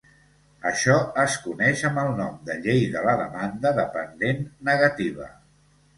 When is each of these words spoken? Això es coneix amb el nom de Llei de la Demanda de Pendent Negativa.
Això 0.67 0.95
es 1.23 1.35
coneix 1.43 1.83
amb 1.89 2.01
el 2.03 2.09
nom 2.21 2.39
de 2.47 2.57
Llei 2.63 2.81
de 2.97 3.03
la 3.09 3.15
Demanda 3.23 3.75
de 3.81 3.87
Pendent 3.99 4.45
Negativa. 4.71 5.29